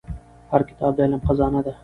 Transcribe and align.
هر 0.51 0.61
کتاب 0.69 0.91
د 0.95 0.99
علم 1.05 1.21
خزانه 1.27 1.61
ده. 1.65 1.73